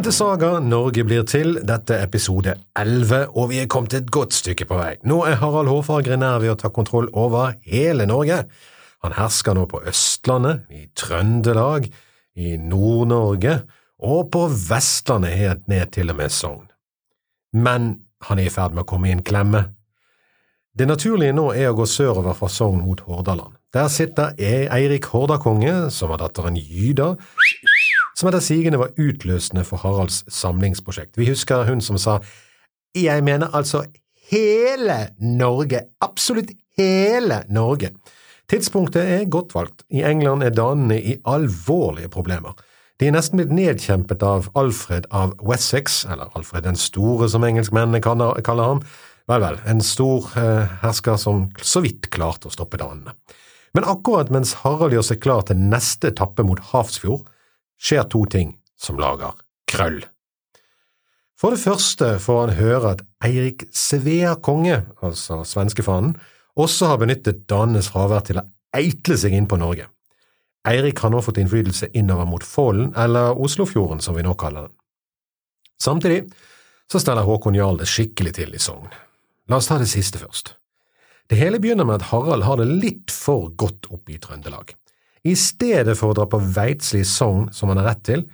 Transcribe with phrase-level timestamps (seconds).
[0.00, 1.58] Velkommen til Saga Norge blir til.
[1.68, 4.94] Dette er episode 11, og vi er kommet et godt stykke på vei.
[5.04, 8.38] Nå er Harald Hårfagre nær ved å ta kontroll over hele Norge.
[9.04, 11.90] Han hersker nå på Østlandet, i Trøndelag,
[12.32, 13.58] i Nord-Norge
[14.00, 16.64] og på Vestlandet helt ned til og med Sogn.
[17.52, 17.92] Men
[18.24, 19.66] han er i ferd med å komme i en klemme.
[20.72, 23.60] Det naturlige nå er å gå sørover fra Sogn mot Hordaland.
[23.76, 27.12] Der sitter Eirik Hordakonge, som har datteren Gyda,
[28.20, 31.16] som etter sigende var utløsende for Haralds samlingsprosjekt.
[31.16, 32.18] Vi husker hun som sa
[32.94, 33.84] Jeg mener altså
[34.30, 37.94] hele Norge, absolutt hele Norge.
[38.50, 39.84] Tidspunktet er godt valgt.
[39.90, 42.52] I England er danene i alvorlige problemer.
[43.00, 48.02] De er nesten blitt nedkjempet av Alfred av Wessex, eller Alfred den store som engelskmennene
[48.02, 48.82] kaller ham.
[49.30, 53.14] Vel, vel, en stor eh, hersker som så vidt klarte å stoppe danene.
[53.72, 57.22] Men akkurat mens Harald gjør seg klar til neste etappe mot Hafrsfjord,
[57.80, 59.36] skjer to ting som lager
[59.70, 60.02] krøll.
[61.40, 66.18] For det første får han høre at Eirik Svea konge, altså svenskefanen,
[66.60, 68.44] også har benyttet danenes fravær til å
[68.76, 69.86] eitle seg inn på Norge.
[70.68, 74.74] Eirik har nå fått innflytelse innover mot Follen, eller Oslofjorden som vi nå kaller den.
[75.80, 76.26] Samtidig
[76.92, 78.90] så steller Håkon Jarl det skikkelig til i Sogn.
[79.48, 80.52] La oss ta det siste først.
[81.30, 84.74] Det hele begynner med at Harald har det litt for godt oppe i Trøndelag.
[85.26, 88.24] I stedet for å dra på Veitsli sogn, som han har rett til,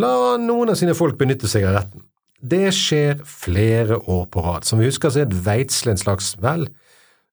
[0.00, 2.06] la noen av sine folk benytte seg av retten.
[2.42, 4.64] Det skjer flere år på rad.
[4.66, 6.66] Som vi husker, så er Veitsli en slags, vel,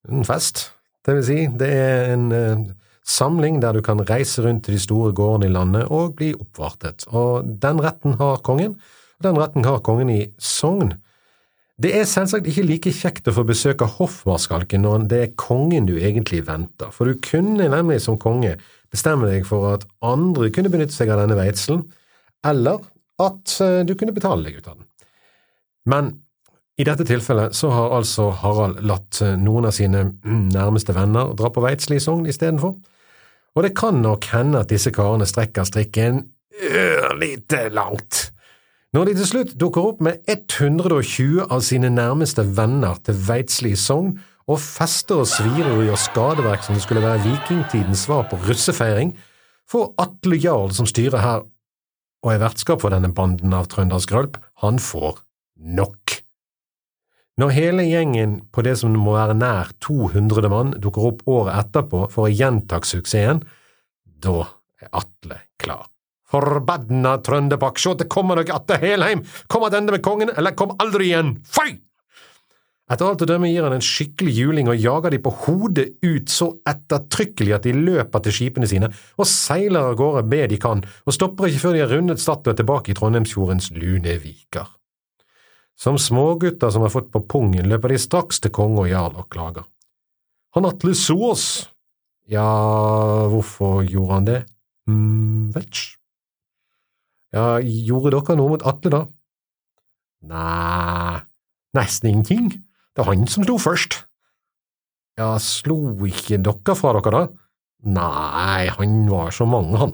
[0.10, 0.68] en fest.
[1.06, 2.68] Det vil si, det er en uh,
[3.08, 7.08] samling der du kan reise rundt til de store gårdene i landet og bli oppvartet.
[7.10, 8.76] Og den retten har kongen,
[9.20, 10.94] og den retten har kongen i Sogn.
[11.80, 15.88] Det er selvsagt ikke like kjekt å få besøk av hoffmarskalken når det er kongen
[15.88, 18.58] du egentlig venter, for du kunne nemlig som konge
[18.94, 21.86] bestemme deg for at andre kunne benytte seg av denne veitselen,
[22.48, 22.82] eller
[23.20, 24.88] at eh, du kunne betale deg ut av den.
[25.90, 26.12] Men
[26.80, 31.34] i dette tilfellet så har altså Harald latt eh, noen av sine mm, nærmeste venner
[31.38, 32.78] dra på Veitsli Sogn istedenfor,
[33.58, 36.22] og det kan nok hende at disse karene strekker strikken
[36.60, 38.30] ørlite langt.
[38.94, 44.16] Når de til slutt dukker opp med 120 av sine nærmeste venner til Veitsli Sogn
[44.50, 49.14] og fester og svirer og gjør skadeverk som det skulle være vikingtidens svar på russefeiring,
[49.70, 51.44] får Atle Jarl, som styrer her
[52.26, 55.22] og er vertskap for denne banden av trøndersgrølp, han får
[55.78, 56.18] nok.
[57.40, 62.02] Når hele gjengen på det som må være nær 200 mann dukker opp året etterpå
[62.12, 63.46] for å gjenta suksessen,
[64.04, 64.42] da
[64.82, 65.86] er Atle klar.
[66.30, 71.14] Forbanna Trønderpakk, sjå det kommer dere atter helheim, kom attende med kongen, eller kom aldri
[71.14, 71.80] igjen, føy!
[72.90, 76.32] Etter alt å dømme gir han en skikkelig juling og jager de på hodet ut
[76.34, 80.82] så ettertrykkelig at de løper til skipene sine og seiler av gårde be de kan,
[81.06, 84.72] og stopper ikke før de har rundet Stad tilbake i Trondheimsfjordens lune viker.
[85.80, 89.30] Som smågutter som har fått på pungen, løper de straks til konge og jarl og
[89.32, 89.68] klager.
[90.58, 91.70] Han Atle Sås!
[92.30, 92.50] Ja,
[93.30, 94.40] hvorfor gjorde han det?
[94.90, 95.94] Hm, vetch.
[97.34, 99.02] Ja, gjorde dere noe mot Atle, da?
[100.30, 101.22] Nei,
[101.78, 102.50] nesten ingenting.
[102.96, 104.00] Det var han som slo først.
[105.20, 105.78] Ja, slo
[106.08, 107.24] ikke dere fra dere, da?
[107.96, 109.94] Nei, han var så mange, han.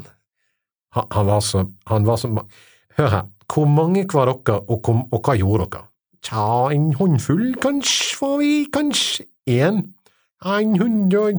[0.95, 1.65] Han, var så…
[1.91, 2.31] Han var så
[2.95, 5.87] Hør her, hvor mange var dere, og, kom, og hva gjorde dere?
[6.23, 9.81] Tja, en håndfull, kanskje, var vi, kanskje én.
[10.45, 11.33] En hundre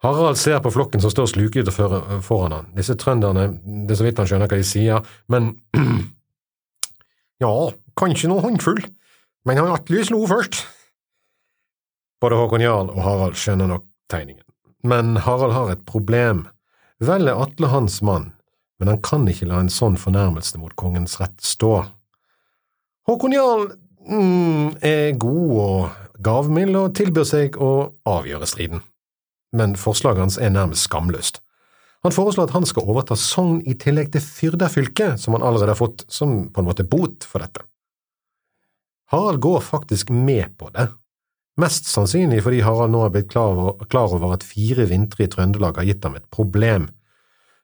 [0.00, 2.68] Harald ser på flokken som står slukete foran han.
[2.76, 3.50] Disse trønderne,
[3.86, 5.52] det er så vidt han skjønner hva de sier, men
[7.40, 7.52] ja,
[7.98, 8.80] kanskje noen håndfull,
[9.48, 10.62] men han Atle slo først.
[12.20, 14.44] Både Håkon Jarl og Harald skjønner nok tegningen,
[14.84, 16.44] men Harald har et problem.
[17.00, 18.30] Vel er Atle hans mann,
[18.80, 21.78] men han kan ikke la en sånn fornærmelse mot kongens rett stå.
[23.08, 23.66] Håkon Jarl
[24.04, 27.72] mm, er god og gavmild og tilbyr seg å
[28.08, 28.84] avgjøre striden
[29.52, 31.40] men forslaget hans er nærmest skamløst.
[32.04, 35.74] Han foreslår at han skal overta Sogn i tillegg til Fyrda fylke, som han allerede
[35.74, 37.66] har fått som på en måte bot for dette.
[39.12, 40.86] Harald går faktisk med på det,
[41.60, 45.30] mest sannsynlig fordi Harald nå har blitt klar over, klar over at fire vintre i
[45.30, 46.88] Trøndelag har gitt ham et problem.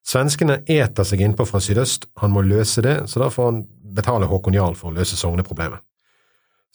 [0.06, 3.62] Svenskene eter seg innpå fra sydøst, han må løse det, så da får han
[3.96, 5.80] betale Håkon Jarl for å løse sogneproblemet.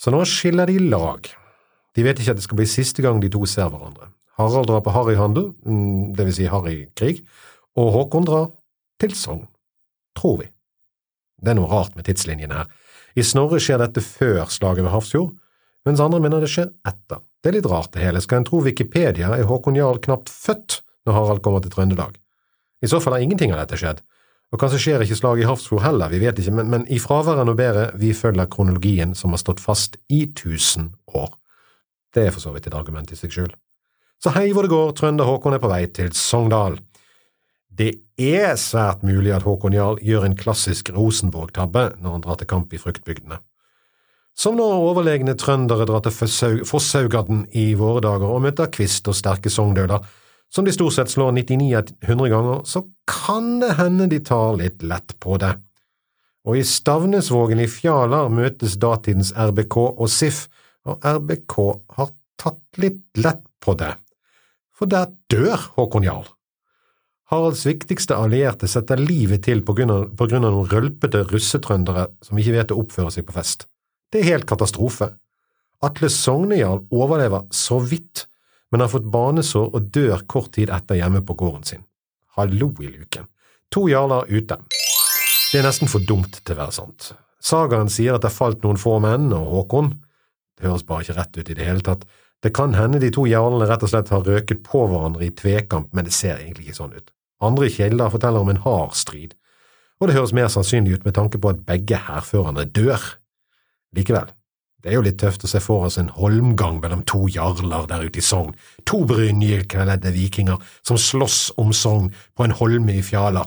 [0.01, 1.29] Så nå skiller de lag.
[1.93, 4.09] De vet ikke at det skal bli siste gang de to ser hverandre.
[4.39, 6.15] Harald drar på harryhandel, dvs.
[6.17, 7.21] det vil si harrykrig,
[7.79, 8.50] og Håkon drar
[9.01, 9.45] til Sogn,
[10.18, 10.47] tror vi.
[11.41, 12.69] Det er noe rart med tidslinjen her.
[13.18, 15.33] I Snorre skjer dette før slaget ved Hafrsfjord,
[15.88, 17.23] mens andre mener det skjer etter.
[17.41, 20.81] Det er litt rart det hele, skal en tro Wikipedia er Håkon Jarl knapt født
[21.07, 22.19] når Harald kommer til Trøndelag.
[22.81, 24.01] I så fall har ingenting av dette skjedd,
[24.51, 27.39] Og kanskje skjer ikke slaget i Hafrsfjord heller, vi vet ikke, men, men i fraværet
[27.39, 31.29] av noe bedre, vi følger kronologien som har stått fast i tusen år.
[32.12, 33.53] Det er for så vidt et argument i seg sjøl.
[34.21, 36.75] Så hei hvor det går, trønder Håkon er på vei til Sogndal.
[37.71, 42.50] Det er svært mulig at Håkon Jarl gjør en klassisk Rosenborg-tabbe når han drar til
[42.51, 43.39] kamp i fruktbygdene.
[44.38, 49.51] Som når overlegne trøndere drar til Fosshauggadden i våre dager og møter Kvist og sterke
[49.51, 50.03] sogndøler,
[50.51, 54.57] som de stort sett slår 99 av 100 ganger, så kan det hende de tar
[54.59, 55.53] litt lett på det.
[56.47, 60.47] Og i Stavnesvågen i Fjalar møtes datidens RBK og SIF,
[60.89, 61.57] og RBK
[61.95, 63.94] har tatt litt lett på det,
[64.75, 66.27] for der dør Håkon Jarl.
[67.31, 72.74] Haralds viktigste allierte setter livet til på grunn av, noen rølpete russetrøndere som ikke vet
[72.75, 73.69] å oppføre seg på fest.
[74.12, 75.13] Det er helt katastrofe.
[75.81, 78.28] Atle Sognejarl overlever så vidt
[78.72, 81.83] men har fått banesår og dør kort tid etter hjemme på gården sin.
[82.38, 83.28] Hallo i luken.
[83.72, 84.57] To jarler ute.
[85.51, 87.12] Det er nesten for dumt til å være sant.
[87.44, 89.92] Sagaen sier at det falt noen få menn og Håkon.
[90.56, 92.06] Det høres bare ikke rett ut i det hele tatt.
[92.42, 95.92] Det kan hende de to jarlene rett og slett har røket på hverandre i tvekamp,
[95.94, 97.12] men det ser egentlig ikke sånn ut.
[97.41, 99.33] Andre kilder forteller om en hard strid,
[100.01, 103.01] og det høres mer sannsynlig ut med tanke på at begge hærførerne dør.
[103.97, 104.31] Likevel,
[104.81, 108.07] det er jo litt tøft å se for oss en holmgang mellom to jarler der
[108.07, 108.55] ute i Sogn,
[108.89, 113.45] to brynjekledde vikinger som slåss om Sogn på en holme i Fjala.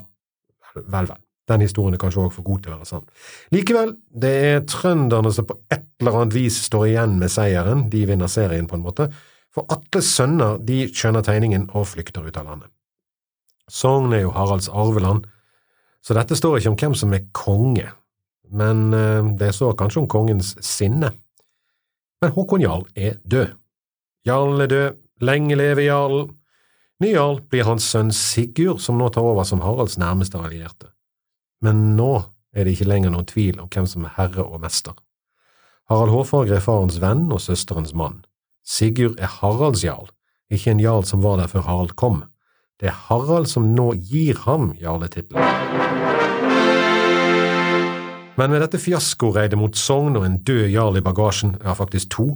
[0.75, 1.11] Vel, vel,
[1.50, 3.08] den historien er kanskje også for god til å være sann.
[3.55, 8.05] Likevel, det er trønderne som på et eller annet vis står igjen med seieren, de
[8.08, 9.11] vinner serien på en måte,
[9.55, 12.74] for Atles sønner de skjønner tegningen og flykter ut av landet.
[13.70, 15.25] Sogn er jo Haralds arveland,
[16.05, 17.87] så dette står ikke om hvem som er konge,
[18.52, 21.14] men eh, det står kanskje om kongens sinne.
[22.20, 23.55] Men Håkon Jarl er død.
[24.25, 26.31] Jarlen er død, lenge leve jarlen.
[27.00, 30.93] Ny jarl blir hans sønn Sigurd, som nå tar over som Haralds nærmeste allierte.
[31.64, 32.22] Men nå
[32.55, 34.94] er det ikke lenger noen tvil om hvem som er herre og mester.
[35.90, 38.22] Harald Hårfagre er farens venn og søsterens mann.
[38.64, 40.08] Sigurd er Haralds jarl,
[40.52, 42.22] ikke en jarl som var der før Harald kom.
[42.81, 45.43] Det er Harald som nå gir ham jarletittelen.
[48.35, 52.32] Men med dette fiaskoreidet mot Sogn og en død jarl i bagasjen, ja faktisk to,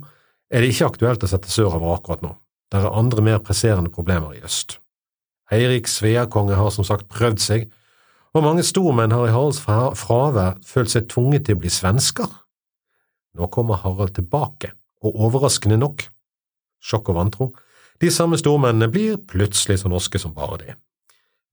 [0.49, 2.37] er det ikke aktuelt å sette sørover akkurat nå.
[2.71, 4.79] Der er andre mer presserende problemer i øst.
[5.51, 7.67] Eirik Sveakonge har som sagt prøvd seg,
[8.37, 12.29] og mange stormenn har i Haralds fravær følt seg tvunget til å bli svensker.
[13.35, 14.71] Nå kommer Harald tilbake,
[15.03, 16.05] og overraskende nok,
[16.85, 17.49] sjokk og vantro,
[18.01, 20.75] de samme stormennene blir plutselig så norske som bare de.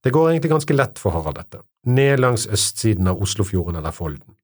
[0.04, 4.36] Det går egentlig ganske lett for Harald, dette, ned langs østsiden av Oslofjorden eller Folden.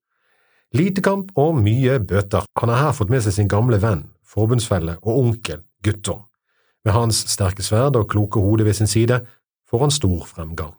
[0.74, 2.48] Lite kamp og mye bøter.
[2.58, 6.24] Han har her fått med seg sin gamle venn, forbundsfelle og onkel Guttorm.
[6.82, 9.20] Med hans sterke sverd og kloke hode ved sin side
[9.70, 10.72] får han stor fremgang.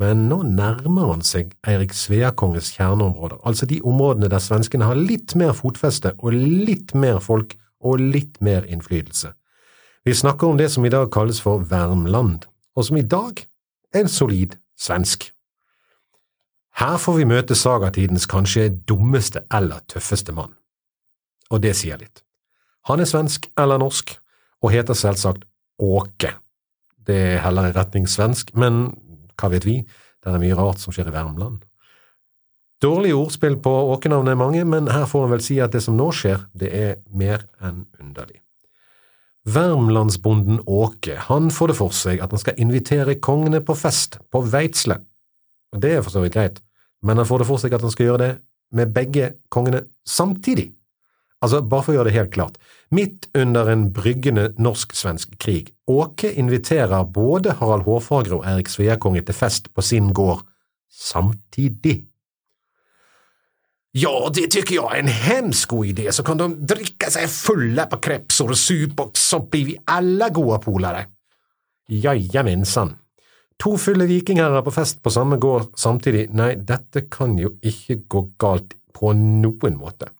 [0.00, 5.36] Men nå nærmer han seg Eirik Sveakonges kjerneområder, altså de områdene der svenskene har litt
[5.38, 7.54] mer fotfeste og litt mer folk
[7.84, 9.34] og litt mer innflytelse.
[10.04, 12.44] Vi snakker om det som i dag kalles for Värmland,
[12.76, 13.40] og som i dag
[13.94, 15.30] er en solid svensk.
[16.76, 20.52] Her får vi møte sagatidens kanskje dummeste eller tøffeste mann.
[21.48, 22.20] Og det sier litt.
[22.84, 24.12] Han er svensk eller norsk,
[24.60, 25.48] og heter selvsagt
[25.80, 26.34] Åke.
[27.06, 28.90] Det er heller i retning svensk, men
[29.40, 29.80] hva vet vi,
[30.20, 31.64] det er mye rart som skjer i Värmland.
[32.84, 35.96] Dårlige ordspill på åkenavnet er mange, men her får en vel si at det som
[35.96, 38.43] nå skjer, det er mer enn underlig.
[39.44, 44.40] Värmlandsbonden Åke, han får det for seg at han skal invitere kongene på fest på
[44.40, 45.02] Veitsle,
[45.76, 46.62] det er for så vidt greit,
[47.04, 48.32] men han får det for seg at han skal gjøre det
[48.74, 50.70] med begge kongene samtidig.
[51.44, 52.56] Altså, bare for å gjøre det helt klart,
[52.94, 59.36] midt under en bryggende norsk-svensk krig, Åke inviterer både Harald Hårfagre og Erik Sveakonge til
[59.36, 60.40] fest på sin gård
[60.88, 62.06] samtidig.
[63.96, 67.86] Ja, det tycker jag är en hemsk god idé, så kan de dricka sig fulla
[67.86, 71.06] på krepsor och sup och så blir vi alla goda polare.
[71.88, 72.96] Jajamensan.
[73.62, 78.26] To fulle vikingherrer på fest på samme gård samtidig, nei, dette kan jo ikke gå
[78.34, 80.10] galt på noen måte.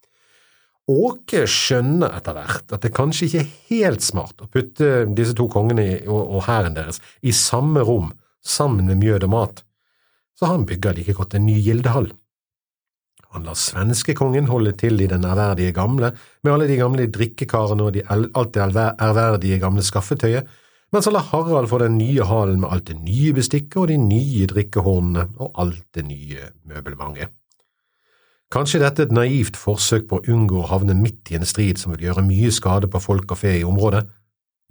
[0.87, 5.51] Åke skjønner etter hvert at det kanskje ikke er helt smart å putte disse to
[5.51, 9.65] kongene og hæren deres i samme rom sammen med mjød og mat,
[10.39, 12.15] så han bygger like godt en ny gildehall.
[13.35, 16.13] Han lar svenskekongen holde til i den ærverdige gamle,
[16.45, 20.47] med alle de gamle drikkekarene og de alt det ærverdige gamle skaffetøyet,
[20.95, 23.97] mens han lar Harald få den nye halen med alt det nye bestikket og de
[23.99, 27.33] nye drikkehornene og alt det nye møbelmanget.
[28.55, 31.81] Kanskje dette er et naivt forsøk på å unngå å havne midt i en strid
[31.81, 34.05] som vil gjøre mye skade på folk og fe i området,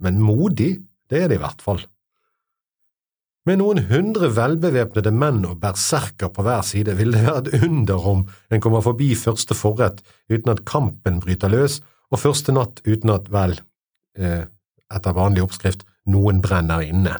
[0.00, 0.78] men modig,
[1.12, 1.84] det er det i hvert fall.
[3.44, 8.06] Med noen hundre velbevæpnede menn og berserker på hver side vil det være et under
[8.08, 10.00] om en kommer forbi første forrett
[10.32, 13.58] uten at kampen bryter løs, og første natt uten at, vel,
[14.16, 14.46] eh,
[14.88, 17.18] etter vanlig oppskrift, noen brenner inne.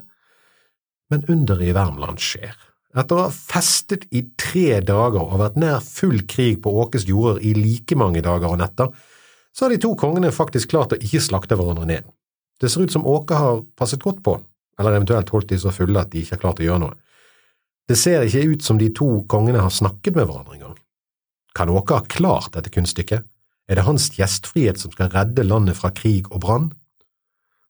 [1.13, 2.57] Men underet i Värmland skjer.
[2.97, 7.43] Etter å ha festet i tre dager og vært nær full krig på Åkes jorder
[7.45, 8.95] i like mange dager og netter,
[9.53, 12.09] så har de to kongene faktisk klart å ikke slakte hverandre ned.
[12.63, 14.39] Det ser ut som Åke har passet godt på,
[14.79, 16.97] eller eventuelt holdt de så fulle at de ikke har klart å gjøre noe.
[17.89, 20.79] Det ser ikke ut som de to kongene har snakket med hverandre engang.
[21.55, 23.27] Kan Åke ha klart dette kunststykket?
[23.69, 26.73] Er det hans gjestfrihet som skal redde landet fra krig og brann?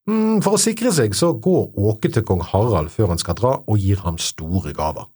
[0.08, 3.52] Mm, for å sikre seg så går Åke til kong Harald før han skal dra,
[3.64, 5.08] og gir ham store gaver.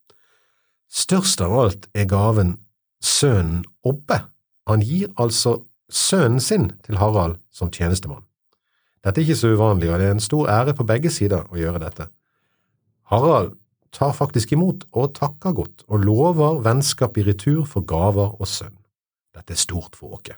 [0.89, 2.57] Størst av alt er gaven
[3.05, 4.23] sønnen Obbe.
[4.69, 5.59] Han gir altså
[5.93, 8.28] sønnen sin til Harald som tjenestemann.
[9.05, 11.59] Dette er ikke så uvanlig, og det er en stor ære på begge sider å
[11.59, 12.09] gjøre dette.
[13.13, 13.55] Harald
[13.95, 18.77] tar faktisk imot og takker godt, og lover vennskap i retur for gaver og sønn.
[19.35, 20.37] Dette er stort for Åke.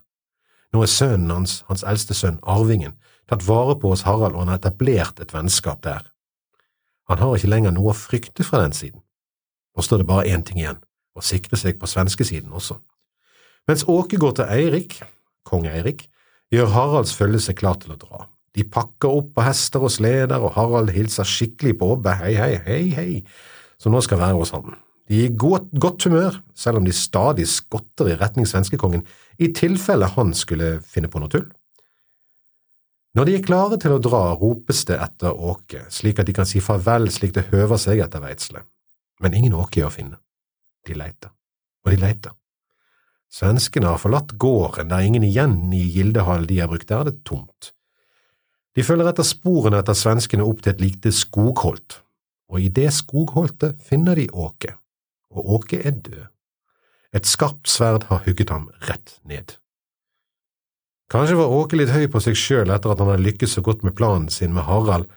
[0.71, 2.95] Nå er sønnen hans, hans eldste sønn, arvingen,
[3.31, 6.05] tatt vare på hos Harald, og han har etablert et vennskap der.
[7.11, 9.03] Han har ikke lenger noe å frykte fra den siden.
[9.75, 10.79] Nå står det bare én ting igjen,
[11.19, 12.79] å sikre seg på svenskesiden også.
[13.67, 15.01] Mens Åke går til Eirik,
[15.47, 16.07] kong Eirik,
[16.55, 18.29] gjør Haralds følge seg klar til å dra.
[18.57, 22.55] De pakker opp på hester og sleder, og Harald hilser skikkelig på Obbe, hei, hei,
[22.67, 23.11] hei, hei,
[23.79, 24.73] som nå skal være hos ham.
[25.11, 29.03] De er i godt, godt humør, selv om de stadig skotter i retning svenskekongen,
[29.43, 31.49] i tilfelle han skulle finne på noe tull.
[33.19, 36.47] Når de er klare til å dra, ropes det etter Åke, slik at de kan
[36.47, 38.63] si farvel slik det høver seg etter veitsle.
[39.23, 40.21] Men ingen Åke er å finne.
[40.87, 41.33] De leiter,
[41.83, 42.37] og de leiter.
[43.31, 47.21] Svenskene har forlatt gården, der ingen igjen i Gildehall de har brukt, der er det
[47.27, 47.73] tomt.
[48.77, 52.01] De følger etter sporene etter svenskene opp til et lite skogholt,
[52.51, 54.77] og i det skogholtet finner de Åke,
[55.35, 56.29] og Åke er død.
[57.15, 59.57] Et skarpt sverd har hugget ham rett ned.
[61.11, 63.83] Kanskje var Åke litt høy på seg sjøl etter at han hadde lykkes så godt
[63.83, 65.11] med planen sin med Harald,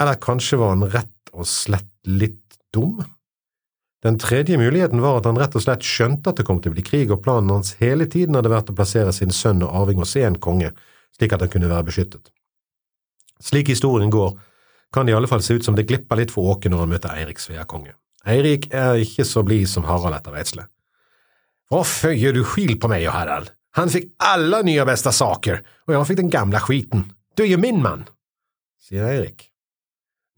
[0.00, 3.00] eller kanskje var han rett og slett litt dum?
[4.04, 6.76] Den tredje muligheten var at han rett og slett skjønte at det kom til å
[6.76, 10.02] bli krig, og planen hans hele tiden hadde vært å plassere sin sønn og arving
[10.02, 10.72] hos én konge,
[11.16, 12.32] slik at han kunne være beskyttet.
[13.42, 14.36] Slik historien går,
[14.92, 16.92] kan det i alle fall se ut som det glipper litt for Åke når han
[16.92, 17.96] møter Eirik Sveakonge.
[18.28, 20.68] Eirik er ikke så blid som Harald etter Eidsle.
[21.72, 23.50] Hvorfor gjør du skil på meg og Harald?
[23.80, 27.06] Han fikk alle nye beste saker, og jeg fikk den gamle skiten.
[27.34, 28.04] Du er jo min mann,
[28.82, 29.48] sier Eirik.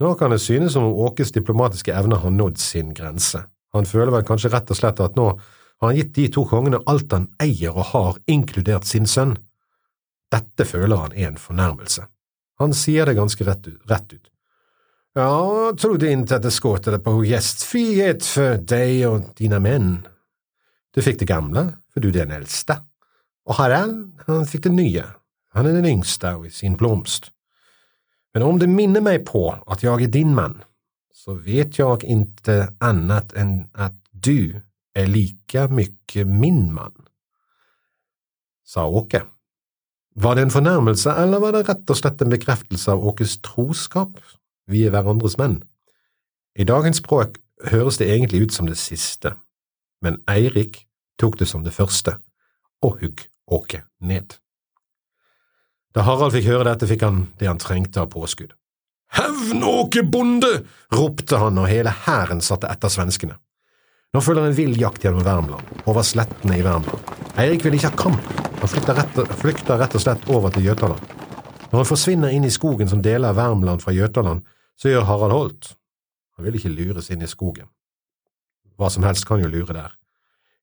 [0.01, 3.43] Nå kan det synes som om Åkes diplomatiske evner har nådd sin grense.
[3.75, 6.81] Han føler vel kanskje rett og slett at nå har han gitt de to kongene
[6.91, 9.35] alt han eier og har, inkludert sin sønn.
[10.31, 12.07] Dette føler han er en fornærmelse.
[12.63, 13.67] Han sier det ganske rett.
[13.91, 14.31] Rett ut.
[15.15, 19.93] Ja, trodde ikke at det skåtade på gjestfrihet for deg og dine menn.
[20.95, 22.81] Du fikk det gamle, for du er den eldste,
[23.47, 25.05] og Harald, han fikk det nye,
[25.55, 27.31] han er den yngste og i sin blomst.
[28.35, 30.57] Men om det minner meg på at jeg er din mann,
[31.15, 34.59] så vet jeg ikke annet enn at du
[34.95, 36.95] er like mye min mann,
[38.67, 39.23] sa Åke.
[40.15, 44.21] Var det en fornærmelse, eller var det rett og slett en bekreftelse av Åkes troskap?
[44.71, 45.59] Vi er hverandres menn.
[46.55, 47.41] I dagens språk
[47.71, 49.35] høres det egentlig ut som det siste,
[50.05, 50.85] men Eirik
[51.19, 52.19] tok det som det første,
[52.83, 54.39] og hugg Åke ned.
[55.95, 58.55] Da Harald fikk høre dette, fikk han det han trengte av påskudd.
[59.15, 60.65] Hevn, Åke bonde!
[60.95, 63.37] ropte han, og hele hæren satte etter svenskene.
[64.15, 67.13] Nå følger en vill jakt gjennom Värmland, over slettene i Värmland.
[67.37, 68.33] Eirik vil ikke ha kamp,
[68.65, 71.01] han flykter rett, flykter rett og slett over til Jøtaland.
[71.69, 74.41] Når han forsvinner inn i skogen som deler Värmland fra Jøtaland,
[74.81, 75.67] så gjør Harald Holt.
[76.37, 77.67] Han vil ikke lures inn i skogen.
[78.81, 79.93] Hva som helst kan jo lure der.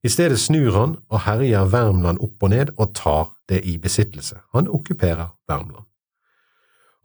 [0.01, 4.39] I stedet snur han og herjer Värmland opp og ned og tar det i besittelse.
[4.57, 5.85] Han okkuperer Värmland.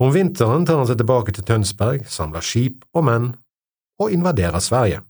[0.00, 3.34] Om vinteren tar han seg tilbake til Tønsberg, samler skip og menn,
[4.00, 5.04] og invaderer Sverige.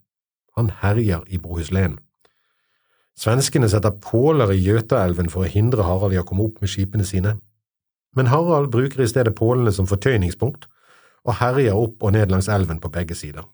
[0.59, 2.01] Han herjer i Bohuslän.
[3.17, 7.07] Svenskene setter påler i Gjøtaelven for å hindre Harald i å komme opp med skipene
[7.09, 7.37] sine,
[8.17, 10.69] men Harald bruker i stedet pålene som fortøyningspunkt
[11.27, 13.45] og herjer opp og ned langs elven på begge sider.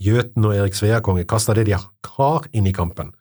[0.00, 3.12] Gjøten og Erik Sveakonge kaster det de har inn i kampen,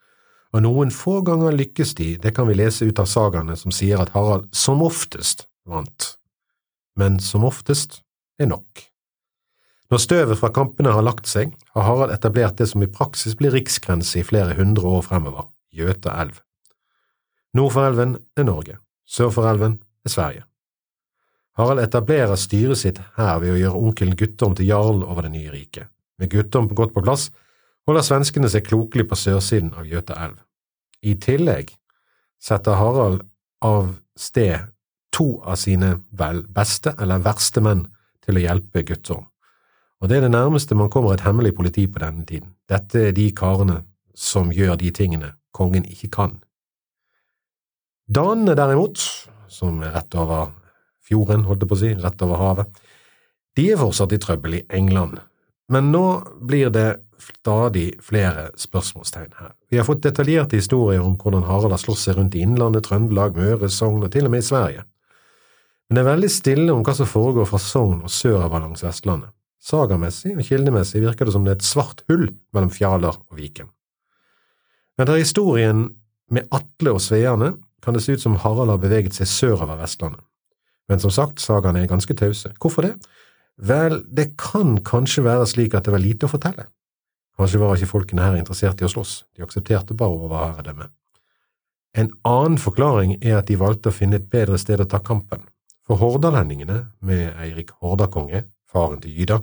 [0.53, 4.01] og noen få ganger lykkes de, det kan vi lese ut av sagaene som sier
[4.01, 6.13] at Harald som oftest vant
[6.99, 8.01] men som oftest
[8.39, 8.85] er nok.
[9.93, 13.51] Når støvet fra kampene har lagt seg, har Harald etablert det som i praksis blir
[13.53, 16.39] riksgrense i flere hundre år fremover, Gjøta elv.
[17.53, 20.45] Nord for elven er Norge, sør for elven er Sverige.
[21.59, 25.51] Harald etablerer styret sitt her ved å gjøre onkelen Guttorm til jarl over det nye
[25.53, 25.91] riket.
[26.17, 27.27] Med Guttorm godt på plass
[27.85, 30.39] holder svenskene seg klokelig på sørsiden av Gjøta elv.
[31.05, 31.75] I tillegg
[32.41, 33.21] setter Harald
[33.61, 34.71] av sted
[35.13, 37.85] to av sine vel beste eller verste menn
[38.25, 39.27] til å hjelpe Guttorm.
[40.03, 42.49] Og det er det nærmeste man kommer et hemmelig politi på denne tiden.
[42.67, 46.33] Dette er de karene som gjør de tingene kongen ikke kan.
[48.11, 48.99] Danene derimot,
[49.47, 50.51] som er rett over
[51.07, 52.81] fjorden, holdt jeg på å si, rett over havet,
[53.55, 55.21] de er fortsatt i trøbbel i England,
[55.71, 56.05] men nå
[56.41, 59.53] blir det stadig flere spørsmålstegn her.
[59.71, 63.37] Vi har fått detaljerte historier om hvordan Harald har slått seg rundt i Innlandet, Trøndelag,
[63.39, 64.83] Møre, Sogn og til og med i Sverige.
[65.87, 69.31] Men det er veldig stille om hva som foregår fra Sogn og sørover langs Vestlandet.
[69.63, 73.69] Sagamessig og kildemessig virker det som det er et svart hull mellom Fjaler og Viken.
[74.97, 75.85] Men etter historien
[76.33, 77.53] med Atle og Sveane
[77.83, 80.23] kan det se ut som Harald har beveget seg sørover Vestlandet.
[80.91, 82.51] Men som sagt, sagaene er ganske tause.
[82.59, 82.93] Hvorfor det?
[83.57, 86.67] Vel, det kan kanskje være slik at det var lite å fortelle.
[87.39, 90.89] Kanskje var ikke folkene her interessert i å slåss, de aksepterte bare overherredømme.
[91.97, 95.45] En annen forklaring er at de valgte å finne et bedre sted å ta kampen,
[95.85, 98.43] for hordalendingene, med Eirik Hordakonge,
[98.73, 99.39] faren til Gyda,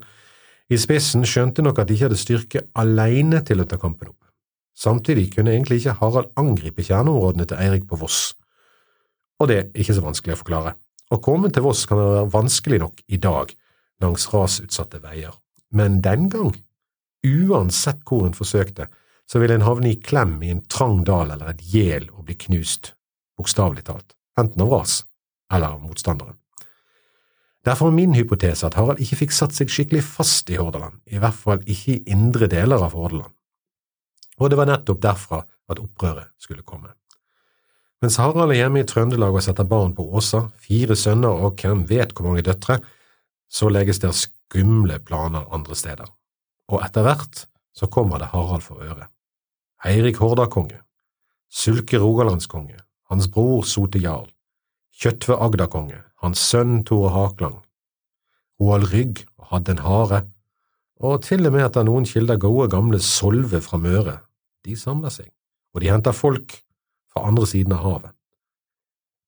[0.71, 4.19] i spissen skjønte nok at de ikke hadde styrke alene til å ta kampen opp.
[4.79, 8.31] Samtidig kunne egentlig ikke Harald angripe kjerneområdene til Eirik på Voss,
[9.41, 10.75] og det er ikke så vanskelig å forklare.
[11.11, 13.53] Å komme til Voss kan være vanskelig nok i dag,
[14.01, 15.35] langs rasutsatte veier,
[15.75, 16.55] men den gang,
[17.27, 18.87] uansett hvor en forsøkte,
[19.31, 22.39] så ville en havne i klem i en trang dal eller et gjel og bli
[22.47, 22.95] knust,
[23.39, 25.01] bokstavelig talt, enten av ras
[25.53, 26.39] eller av motstanderen.
[27.64, 31.21] Derfor er min hypotese at Harald ikke fikk satt seg skikkelig fast i Hordaland, i
[31.21, 33.35] hvert fall ikke i indre deler av Hordaland,
[34.40, 36.95] og det var nettopp derfra at opprøret skulle komme.
[38.00, 41.85] Mens Harald er hjemme i Trøndelag og setter barn på Åsa, fire sønner og hvem
[41.90, 42.79] vet hvor mange døtre,
[43.51, 46.09] så legges det skumle planer andre steder,
[46.73, 47.44] og etter hvert
[47.77, 49.11] så kommer det Harald for øre.
[49.85, 50.81] Eirik Hordakonge,
[51.53, 52.79] Sulke Rogalandskonge,
[53.12, 54.31] hans bror Sote Jarl,
[55.01, 57.55] Kjøttve Agderkonge, hans sønn Tore Haklang,
[58.61, 60.19] Roald Rygg og Hadde en hare,
[61.01, 64.19] og til og med etter noen kilder gode gamle Solve fra Møre,
[64.69, 65.31] de samler seg,
[65.73, 66.59] og de henter folk
[67.09, 68.13] fra andre siden av havet.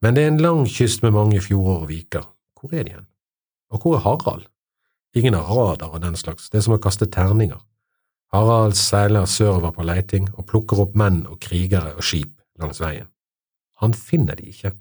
[0.05, 2.29] Men det er en lang kyst med mange fjorder og viker,
[2.61, 3.09] hvor er de hen?
[3.73, 4.45] Og hvor er Harald?
[5.17, 7.65] Ingen har radar og den slags, det er som å kaste terninger.
[8.37, 13.09] Harald seiler sørover på leiting og plukker opp menn og krigere og skip langs veien.
[13.81, 14.77] Han finner de ikke.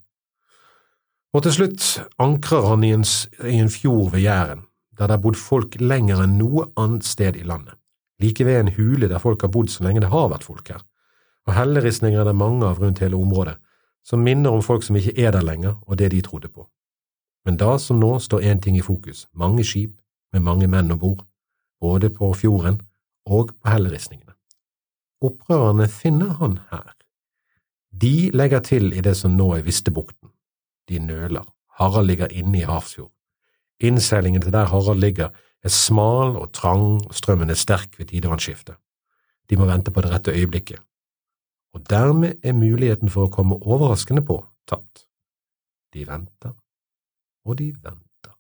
[1.32, 1.86] Og til slutt
[2.20, 3.06] ankrer han i en,
[3.48, 4.66] i en fjord ved Jæren,
[4.98, 7.78] der det har bodd folk lenger enn noe annet sted i landet,
[8.20, 10.84] like ved en hule der folk har bodd så lenge det har vært folk her,
[11.48, 13.56] og helleristninger er det mange av rundt hele området,
[14.04, 16.68] som minner om folk som ikke er der lenger, og det de trodde på.
[17.46, 19.96] Men da som nå står én ting i fokus, mange skip
[20.34, 21.24] med mange menn om bord,
[21.82, 22.82] både på fjorden
[23.26, 24.36] og på helleristningene.
[25.22, 26.94] Opprørerne finner han her.
[27.92, 30.31] De legger til i det som nå er Vistebukten.
[30.92, 31.48] De nøler.
[31.80, 33.14] Harald ligger inne i Hafrsfjord.
[33.80, 35.30] Innseilingen til der Harald ligger,
[35.64, 38.76] er smal og trang, og strømmen er sterk ved tidevannsskiftet.
[39.50, 40.82] De må vente på det rette øyeblikket.
[41.74, 45.06] Og dermed er muligheten for å komme overraskende på tapt.
[45.94, 46.56] De venter
[47.46, 48.36] og de venter.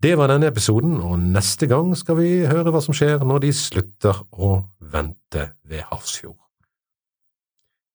[0.00, 3.50] Det var denne episoden, og neste gang skal vi høre hva som skjer når de
[3.56, 6.38] slutter å vente ved Hafrsfjord.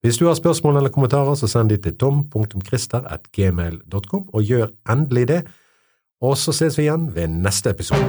[0.06, 5.42] Hvis du har spørsmål eller kommentarer, så send de til tom.christer.gmail.com, og gjør endelig det.
[6.22, 8.06] Og så ses vi igjen ved neste episode.